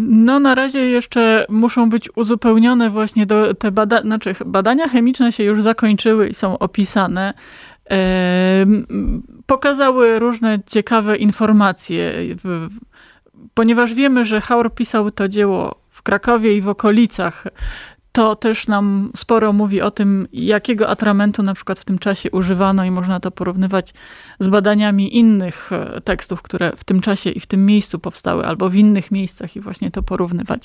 No 0.02 0.40
na 0.40 0.56
razie 0.56 0.80
jeszcze 0.80 1.46
muszą 1.50 1.90
być 1.90 2.10
uzupełnione 2.16 2.90
właśnie 2.90 3.26
do, 3.26 3.54
te 3.54 3.72
bada 3.72 4.02
znaczy 4.02 4.36
badania 4.46 4.88
chemiczne 4.88 5.32
się 5.32 5.44
już 5.44 5.62
zakończyły 5.62 6.30
i 6.30 6.34
są 6.34 6.58
opisane. 6.58 7.34
Pokazały 9.46 10.20
różne 10.20 10.60
ciekawe 10.66 11.18
informacje, 11.18 12.14
ponieważ 13.54 13.94
wiemy, 13.94 14.26
że 14.26 14.42
Haur 14.42 14.76
pisał 14.76 15.12
to 15.12 15.28
dzieło 15.28 15.76
w 15.90 16.02
Krakowie 16.02 16.58
i 16.58 16.62
w 16.62 16.70
okolicach 16.70 17.48
to 18.18 18.36
też 18.36 18.68
nam 18.68 19.12
sporo 19.16 19.54
mówi 19.54 19.82
o 19.82 19.92
tym, 19.92 20.28
jakiego 20.34 20.90
atramentu 20.90 21.44
na 21.44 21.54
przykład 21.54 21.80
w 21.80 21.86
tym 21.86 22.00
czasie 22.00 22.32
używano 22.32 22.86
i 22.86 22.92
można 22.92 23.20
to 23.20 23.32
porównywać 23.32 23.94
z 24.40 24.50
badaniami 24.50 25.18
innych 25.18 25.70
e, 25.72 26.02
tekstów, 26.02 26.42
które 26.42 26.72
w 26.78 26.84
tym 26.84 27.02
czasie 27.02 27.30
i 27.30 27.40
w 27.40 27.46
tym 27.46 27.66
miejscu 27.66 28.00
powstały, 28.00 28.46
albo 28.46 28.70
w 28.70 28.76
innych 28.76 29.12
miejscach 29.12 29.56
i 29.56 29.60
właśnie 29.60 29.92
to 29.92 30.04
porównywać. 30.04 30.64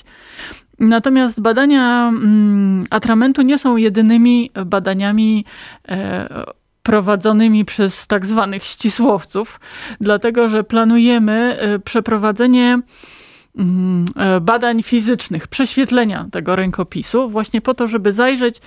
Natomiast 0.79 1.41
badania 1.41 2.07
mm, 2.07 2.83
atramentu 2.89 3.41
nie 3.41 3.59
są 3.59 3.77
jedynymi 3.77 4.51
badaniami 4.65 5.45
e, 5.89 6.45
prowadzonymi 6.83 7.65
przez 7.65 8.07
tak 8.07 8.25
zwanych 8.25 8.63
ścisłowców, 8.63 9.59
dlatego 10.01 10.49
że 10.49 10.63
planujemy 10.63 11.57
e, 11.59 11.79
przeprowadzenie 11.79 12.79
badań 14.41 14.83
fizycznych, 14.83 15.47
prześwietlenia 15.47 16.27
tego 16.31 16.55
rękopisu, 16.55 17.29
właśnie 17.29 17.61
po 17.61 17.73
to, 17.73 17.87
żeby 17.87 18.13
zajrzeć 18.13 18.61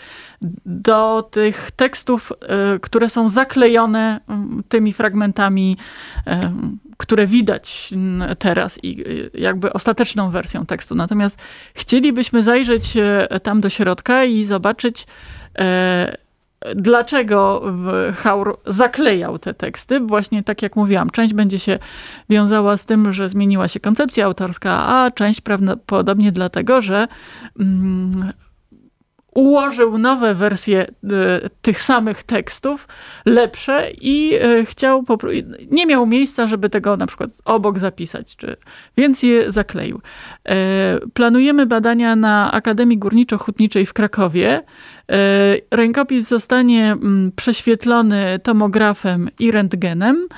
do 0.67 1.29
tych 1.31 1.71
tekstów, 1.71 2.33
e, 2.33 2.79
które 2.79 3.09
są 3.09 3.29
zaklejone 3.29 4.21
mm, 4.29 4.63
tymi 4.69 4.93
fragmentami, 4.93 5.77
e, 6.27 6.53
które 6.97 7.27
widać 7.27 7.95
teraz 8.39 8.79
i 8.85 9.05
jakby 9.35 9.73
ostateczną 9.73 10.31
wersją 10.31 10.67
tekstu. 10.67 10.95
Natomiast 10.95 11.39
chcielibyśmy 11.75 12.43
zajrzeć 12.43 12.95
tam 13.43 13.61
do 13.61 13.71
środka 13.71 14.25
i 14.25 14.45
zobaczyć 14.45 15.07
dlaczego 16.75 17.63
Haur 18.17 18.59
zaklejał 18.67 19.39
te 19.39 19.55
teksty. 19.55 20.01
Właśnie 20.01 20.43
tak 20.43 20.63
jak 20.63 20.77
mówiłam, 20.77 21.11
część 21.11 21.35
będzie 21.35 21.59
się 21.59 21.79
wiązała 22.31 22.77
z 22.77 22.87
tym, 22.87 23.13
że 23.13 23.29
zmieniła 23.29 23.69
się 23.69 23.81
koncepcja 23.81 24.25
autorska, 24.25 24.87
a 24.87 25.11
część 25.11 25.41
prawdopodobnie 25.41 26.33
dlatego, 26.33 26.81
że 26.81 27.09
mm, 27.61 28.33
ułożył 29.37 29.99
nowe 29.99 30.35
wersje 30.35 30.81
e, 30.81 30.87
tych 31.63 31.83
samych 31.83 32.23
tekstów, 32.23 32.89
lepsze 33.27 33.91
i 34.01 34.35
e, 34.35 34.65
chciał, 34.65 35.05
nie 35.71 35.87
miał 35.87 36.07
miejsca, 36.07 36.47
żeby 36.47 36.69
tego 36.69 36.97
na 36.97 37.07
przykład 37.07 37.31
obok 37.45 37.79
zapisać, 37.79 38.37
czy, 38.37 38.57
więc 38.97 39.23
je 39.23 39.53
zakleił. 39.53 40.01
E, 40.49 40.99
planujemy 41.15 41.67
badania 41.67 42.17
na 42.17 42.53
Akademii 42.53 42.99
Górniczo-Hutniczej 42.99 43.87
w 43.87 43.93
Krakowie. 43.93 44.63
Rękopis 45.71 46.29
zostanie 46.29 46.93
mm, 46.93 47.33
prześwietlony 47.37 48.39
tomografem 48.43 49.29
i 49.39 49.51
rentgenem. 49.51 50.29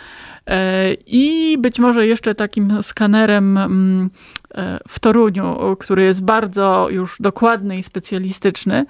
I 1.06 1.56
być 1.58 1.78
może 1.78 2.06
jeszcze 2.06 2.34
takim 2.34 2.82
skanerem 2.82 3.58
mm, 3.58 4.10
w 4.88 5.00
Toruniu, 5.00 5.76
który 5.80 6.02
jest 6.02 6.24
bardzo 6.24 6.88
już 6.90 7.16
dokładny 7.20 7.78
i 7.78 7.82
specjalistyczny. 7.82 8.84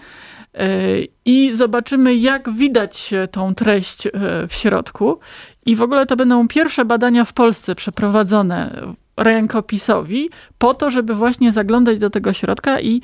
I 1.24 1.54
zobaczymy, 1.54 2.16
jak 2.16 2.50
widać 2.50 3.14
tą 3.30 3.54
treść 3.54 4.06
e, 4.06 4.10
w 4.48 4.54
środku. 4.54 5.18
I 5.66 5.76
w 5.76 5.82
ogóle 5.82 6.06
to 6.06 6.16
będą 6.16 6.48
pierwsze 6.48 6.84
badania 6.84 7.24
w 7.24 7.32
Polsce 7.32 7.74
przeprowadzone 7.74 8.82
rękopisowi, 9.18 10.30
po 10.58 10.74
to, 10.74 10.90
żeby 10.90 11.14
właśnie 11.14 11.52
zaglądać 11.52 11.98
do 11.98 12.10
tego 12.10 12.32
środka 12.32 12.80
i 12.80 13.02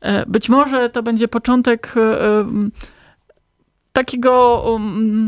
e, 0.00 0.26
być 0.26 0.48
może 0.48 0.90
to 0.90 1.02
będzie 1.02 1.28
początek 1.28 1.94
e, 1.96 2.44
takiego 3.92 4.64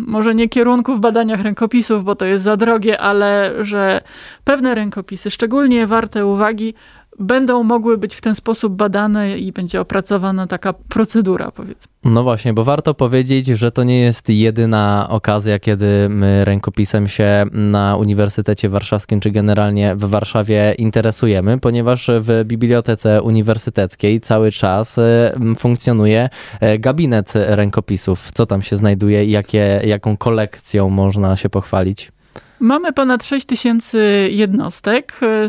może 0.06 0.34
nie 0.34 0.48
kierunku 0.48 0.96
w 0.96 1.00
badaniach 1.00 1.40
rękopisów, 1.40 2.04
bo 2.04 2.14
to 2.14 2.24
jest 2.24 2.44
za 2.44 2.56
drogie, 2.56 3.00
ale 3.00 3.54
że 3.60 4.00
pewne 4.44 4.74
rękopisy, 4.74 5.30
szczególnie 5.30 5.86
warte 5.86 6.26
uwagi, 6.26 6.74
będą 7.18 7.62
mogły 7.62 7.98
być 7.98 8.14
w 8.14 8.20
ten 8.20 8.34
sposób 8.34 8.72
badane 8.72 9.38
i 9.38 9.52
będzie 9.52 9.80
opracowana 9.80 10.46
taka 10.46 10.72
procedura, 10.72 11.50
powiedzmy. 11.50 11.92
No 12.04 12.22
właśnie, 12.22 12.52
bo 12.52 12.64
warto 12.64 12.94
powiedzieć, 12.94 13.46
że 13.46 13.70
to 13.70 13.84
nie 13.84 14.00
jest 14.00 14.28
jedyna 14.28 15.06
okazja, 15.10 15.58
kiedy 15.58 16.08
my 16.08 16.44
rękopisem 16.44 17.08
się 17.08 17.44
na 17.52 17.96
Uniwersytecie 17.96 18.68
Warszawskim, 18.68 19.20
czy 19.20 19.30
generalnie 19.30 19.96
w 19.96 20.04
Warszawie 20.04 20.74
interesujemy, 20.78 21.58
ponieważ 21.58 22.10
w 22.18 22.44
Bibliotece 22.44 23.22
Uniwersyteckiej 23.22 24.20
cały 24.20 24.52
czas 24.52 24.98
e, 24.98 25.34
funkcjonuje 25.58 26.28
e, 26.60 26.78
gabinet 26.78 27.32
rękopisów. 27.34 28.30
Co 28.34 28.46
tam 28.46 28.62
się 28.62 28.76
znajduje 28.76 29.24
i 29.24 29.30
jakie, 29.30 29.80
jaką 29.84 30.16
kolekcją 30.16 30.90
można 30.90 31.36
się 31.36 31.48
pochwalić? 31.48 32.12
Mamy 32.60 32.92
ponad 32.92 33.24
6 33.24 33.46
tysięcy 33.46 34.28
jednostek, 34.32 35.20
e, 35.22 35.48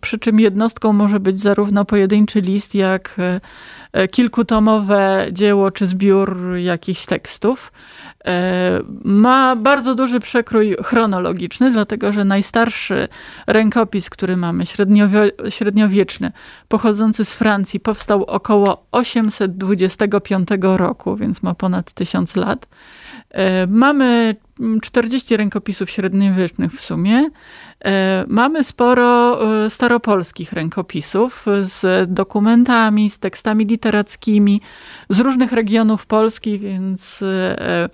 przy 0.00 0.18
czym 0.18 0.40
jednostką 0.40 0.92
może 0.92 1.20
być 1.20 1.38
zarówno 1.38 1.84
pojedynczy 1.84 2.40
list, 2.40 2.74
jak 2.74 3.16
e, 3.18 3.40
e, 3.92 4.08
kilkutomowe 4.08 5.26
dzieło 5.32 5.70
czy 5.70 5.86
zbiór 5.86 6.54
jakichś 6.56 7.06
tekstów. 7.06 7.72
Ma 9.04 9.56
bardzo 9.56 9.94
duży 9.94 10.20
przekrój 10.20 10.76
chronologiczny, 10.84 11.70
dlatego 11.70 12.12
że 12.12 12.24
najstarszy 12.24 13.08
rękopis, 13.46 14.10
który 14.10 14.36
mamy, 14.36 14.64
średniowieczny, 15.50 16.32
pochodzący 16.68 17.24
z 17.24 17.34
Francji, 17.34 17.80
powstał 17.80 18.24
około 18.24 18.86
825 18.92 20.48
roku, 20.62 21.16
więc 21.16 21.42
ma 21.42 21.54
ponad 21.54 21.92
tysiąc 21.92 22.36
lat. 22.36 22.66
Mamy 23.68 24.36
40 24.82 25.36
rękopisów 25.36 25.90
średniowiecznych 25.90 26.72
w 26.72 26.80
sumie. 26.80 27.30
E, 27.84 28.24
mamy 28.28 28.64
sporo 28.64 29.40
e, 29.64 29.70
staropolskich 29.70 30.52
rękopisów 30.52 31.46
z 31.62 32.10
dokumentami, 32.12 33.10
z 33.10 33.18
tekstami 33.18 33.64
literackimi 33.64 34.60
z 35.08 35.20
różnych 35.20 35.52
regionów 35.52 36.06
Polski, 36.06 36.58
więc 36.58 37.22
e, 37.22 37.88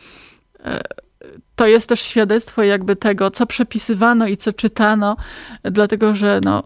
to 1.56 1.66
jest 1.66 1.88
też 1.88 2.00
świadectwo 2.00 2.62
jakby 2.62 2.96
tego, 2.96 3.30
co 3.30 3.46
przepisywano 3.46 4.26
i 4.26 4.36
co 4.36 4.52
czytano, 4.52 5.16
dlatego 5.62 6.14
że 6.14 6.40
no, 6.44 6.62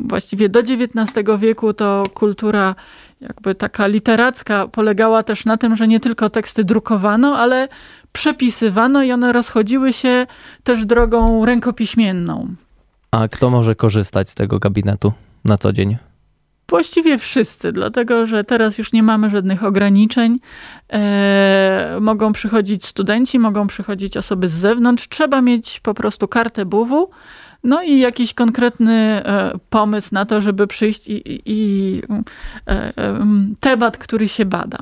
właściwie 0.00 0.48
do 0.48 0.60
XIX 0.60 1.28
wieku 1.38 1.72
to 1.72 2.04
kultura 2.14 2.74
jakby 3.20 3.54
taka 3.54 3.86
literacka 3.86 4.68
polegała 4.68 5.22
też 5.22 5.44
na 5.44 5.56
tym, 5.56 5.76
że 5.76 5.88
nie 5.88 6.00
tylko 6.00 6.30
teksty 6.30 6.64
drukowano, 6.64 7.38
ale 7.38 7.68
przepisywano 8.12 9.02
i 9.02 9.12
one 9.12 9.32
rozchodziły 9.32 9.92
się 9.92 10.26
też 10.64 10.84
drogą 10.84 11.44
rękopiśmienną. 11.46 12.54
A 13.10 13.28
kto 13.28 13.50
może 13.50 13.74
korzystać 13.74 14.30
z 14.30 14.34
tego 14.34 14.58
gabinetu 14.58 15.12
na 15.44 15.58
co 15.58 15.72
dzień? 15.72 15.96
Właściwie 16.68 17.18
wszyscy, 17.18 17.72
dlatego 17.72 18.26
że 18.26 18.44
teraz 18.44 18.78
już 18.78 18.92
nie 18.92 19.02
mamy 19.02 19.30
żadnych 19.30 19.64
ograniczeń. 19.64 20.38
E, 20.92 21.98
mogą 22.00 22.32
przychodzić 22.32 22.86
studenci, 22.86 23.38
mogą 23.38 23.66
przychodzić 23.66 24.16
osoby 24.16 24.48
z 24.48 24.52
zewnątrz. 24.52 25.08
Trzeba 25.08 25.42
mieć 25.42 25.80
po 25.80 25.94
prostu 25.94 26.28
kartę 26.28 26.64
BUW 26.64 27.10
no 27.66 27.82
i 27.82 27.98
jakiś 27.98 28.34
konkretny 28.34 28.92
e, 28.94 29.52
pomysł 29.70 30.08
na 30.12 30.26
to, 30.26 30.40
żeby 30.40 30.66
przyjść 30.66 31.08
i, 31.08 31.12
i, 31.12 31.42
i 31.46 32.02
e, 32.68 32.92
temat, 33.60 33.98
który 33.98 34.28
się 34.28 34.44
bada. 34.44 34.78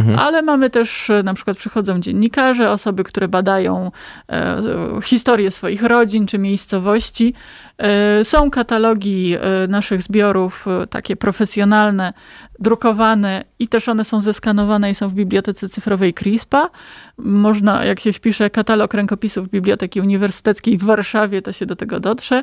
Mhm. 0.00 0.18
Ale 0.18 0.42
mamy 0.42 0.70
też, 0.70 1.10
na 1.24 1.34
przykład 1.34 1.56
przychodzą 1.56 2.00
dziennikarze, 2.00 2.70
osoby, 2.70 3.04
które 3.04 3.28
badają 3.28 3.90
e, 4.32 4.62
historię 5.02 5.50
swoich 5.50 5.82
rodzin 5.82 6.26
czy 6.26 6.38
miejscowości. 6.38 7.34
E, 7.78 8.24
są 8.24 8.50
katalogi 8.50 9.34
e, 9.34 9.68
naszych 9.68 10.02
zbiorów, 10.02 10.66
e, 10.68 10.86
takie 10.86 11.16
profesjonalne, 11.16 12.12
drukowane 12.58 13.44
i 13.58 13.68
też 13.68 13.88
one 13.88 14.04
są 14.04 14.20
zeskanowane 14.20 14.90
i 14.90 14.94
są 14.94 15.08
w 15.08 15.14
Bibliotece 15.14 15.68
Cyfrowej 15.68 16.14
CRISPA. 16.14 16.70
Można, 17.18 17.84
jak 17.84 18.00
się 18.00 18.12
wpisze 18.12 18.50
katalog 18.50 18.94
rękopisów 18.94 19.48
Biblioteki 19.48 20.00
Uniwersyteckiej 20.00 20.78
w 20.78 20.84
Warszawie, 20.84 21.42
to 21.42 21.52
się 21.52 21.66
do 21.66 21.76
tego 21.76 22.00
dotrze. 22.00 22.42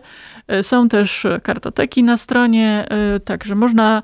Są 0.62 0.90
też 0.90 1.28
kartoteki 1.44 2.04
na 2.04 2.18
stronie, 2.18 2.88
także 3.26 3.56
można 3.56 4.04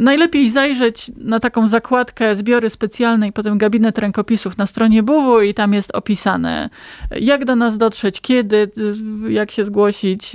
najlepiej 0.00 0.50
zajrzeć 0.50 1.10
na 1.16 1.40
taką 1.40 1.68
zakładkę 1.68 2.36
zbiory 2.36 2.61
specjalne 2.70 3.28
i 3.28 3.32
potem 3.32 3.58
gabinet 3.58 3.98
rękopisów 3.98 4.58
na 4.58 4.66
stronie 4.66 5.02
BUW 5.02 5.40
i 5.40 5.54
tam 5.54 5.74
jest 5.74 5.90
opisane, 5.94 6.70
jak 7.20 7.44
do 7.44 7.56
nas 7.56 7.78
dotrzeć, 7.78 8.20
kiedy, 8.20 8.70
jak 9.28 9.50
się 9.50 9.64
zgłosić, 9.64 10.32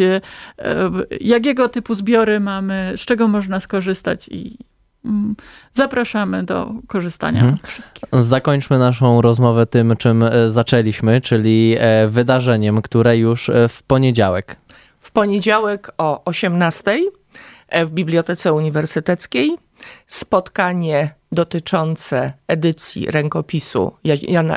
jakiego 1.22 1.70
typu 1.70 1.96
zbiory 1.96 2.40
mamy, 2.40 2.94
z 2.96 3.00
czego 3.00 3.28
można 3.28 3.60
skorzystać 3.60 4.28
i 4.32 4.58
mm, 5.06 5.36
zapraszamy 5.74 6.44
do 6.44 6.72
korzystania 6.88 7.40
mhm. 7.40 7.58
wszystkich. 7.64 8.10
Zakończmy 8.20 8.80
naszą 8.80 9.22
rozmowę 9.22 9.66
tym, 9.66 9.96
czym 9.98 10.24
e, 10.24 10.52
zaczęliśmy, 10.52 11.22
czyli 11.22 11.76
e, 11.80 12.08
wydarzeniem, 12.08 12.82
które 12.82 13.18
już 13.18 13.50
e, 13.50 13.70
w 13.70 13.84
poniedziałek. 13.84 14.56
W 15.00 15.12
poniedziałek 15.12 15.92
o 15.98 16.26
18 16.26 17.00
w 17.86 17.92
Bibliotece 17.92 18.54
Uniwersyteckiej 18.54 19.58
spotkanie 20.08 21.16
dotyczące 21.32 22.34
edycji 22.48 23.12
rękopisu 23.12 23.92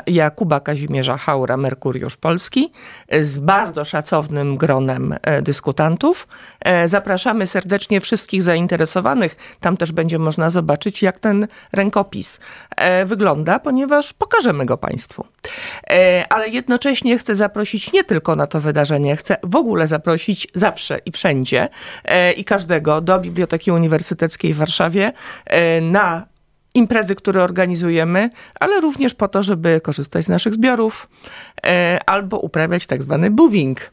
Jakuba 0.07 0.59
Kazimierza 0.59 1.17
Haura 1.17 1.57
Merkuriusz 1.57 2.17
Polski 2.17 2.71
z 3.21 3.39
bardzo 3.39 3.85
szacownym 3.85 4.57
gronem 4.57 5.15
e, 5.21 5.41
dyskutantów. 5.41 6.27
E, 6.59 6.87
zapraszamy 6.87 7.47
serdecznie 7.47 8.01
wszystkich 8.01 8.43
zainteresowanych. 8.43 9.57
Tam 9.59 9.77
też 9.77 9.91
będzie 9.91 10.19
można 10.19 10.49
zobaczyć, 10.49 11.01
jak 11.01 11.19
ten 11.19 11.47
rękopis 11.71 12.39
e, 12.69 13.05
wygląda, 13.05 13.59
ponieważ 13.59 14.13
pokażemy 14.13 14.65
go 14.65 14.77
Państwu. 14.77 15.25
Ale 16.29 16.49
jednocześnie 16.49 17.17
chcę 17.17 17.35
zaprosić 17.35 17.93
nie 17.93 18.03
tylko 18.03 18.35
na 18.35 18.47
to 18.47 18.61
wydarzenie, 18.61 19.15
chcę 19.15 19.37
w 19.43 19.55
ogóle 19.55 19.87
zaprosić 19.87 20.47
zawsze 20.53 20.99
i 21.05 21.11
wszędzie 21.11 21.69
i 22.37 22.45
każdego 22.45 23.01
do 23.01 23.19
Biblioteki 23.19 23.71
Uniwersyteckiej 23.71 24.53
w 24.53 24.57
Warszawie 24.57 25.13
na 25.81 26.30
imprezy, 26.73 27.15
które 27.15 27.43
organizujemy, 27.43 28.29
ale 28.59 28.81
również 28.81 29.13
po 29.13 29.27
to, 29.27 29.43
żeby 29.43 29.81
korzystać 29.81 30.25
z 30.25 30.29
naszych 30.29 30.53
zbiorów 30.53 31.09
e, 31.65 31.99
albo 32.05 32.39
uprawiać 32.39 32.87
tak 32.87 33.03
zwany 33.03 33.31
booving, 33.31 33.91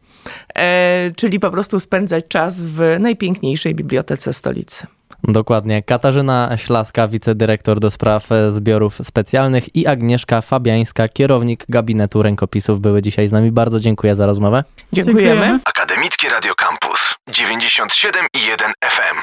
e, 0.54 1.10
czyli 1.16 1.40
po 1.40 1.50
prostu 1.50 1.80
spędzać 1.80 2.24
czas 2.28 2.60
w 2.60 2.96
najpiękniejszej 3.00 3.74
bibliotece 3.74 4.32
stolicy. 4.32 4.86
Dokładnie. 5.24 5.82
Katarzyna 5.82 6.56
Ślaska, 6.56 7.08
wicedyrektor 7.08 7.80
do 7.80 7.90
spraw 7.90 8.28
zbiorów 8.48 8.94
specjalnych 9.02 9.76
i 9.76 9.86
Agnieszka 9.86 10.42
Fabiańska, 10.42 11.08
kierownik 11.08 11.64
gabinetu 11.68 12.22
rękopisów 12.22 12.80
były 12.80 13.02
dzisiaj 13.02 13.28
z 13.28 13.32
nami. 13.32 13.52
Bardzo 13.52 13.80
dziękuję 13.80 14.14
za 14.14 14.26
rozmowę. 14.26 14.64
Dziękujemy. 14.92 15.58
Akademickie 15.64 16.28
Radio 16.28 16.54
Campus 16.54 17.14
97 17.28 18.26
i 18.34 18.46
1 18.46 18.72
FM. 18.84 19.22